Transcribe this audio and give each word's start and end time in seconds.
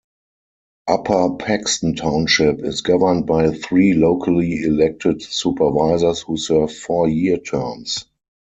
Upper 0.87 1.35
Paxton 1.35 1.93
Township 1.93 2.63
is 2.65 2.81
governed 2.81 3.27
by 3.27 3.51
three 3.51 3.93
locally 3.93 4.63
elected 4.63 5.21
supervisors 5.21 6.21
who 6.21 6.37
serve 6.37 6.75
four-year 6.75 7.37
terms. 7.37 8.05